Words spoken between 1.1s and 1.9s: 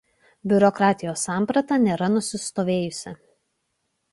samprata